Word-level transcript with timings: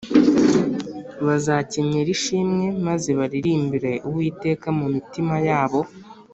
bazakenyera 1.25 2.09
ishimwe 2.17 2.65
maze 2.87 3.09
baririmbire 3.19 3.91
uwiteka 4.07 4.67
mu 4.77 4.85
mitima 4.93 5.35
yabo. 5.47 5.81